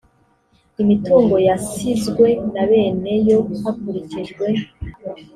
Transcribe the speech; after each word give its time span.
imitungo 0.81 1.35
yasizwe 1.47 2.27
na 2.53 2.63
bene 2.69 3.13
yo 3.29 3.39
hakurikijwe 3.61 4.45